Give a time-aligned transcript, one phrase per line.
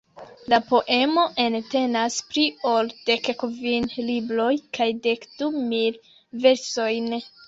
[0.51, 4.47] La poemo entenas pli ol dekkvin libroj
[4.79, 6.01] kaj dekdu mil
[6.47, 7.13] versojn.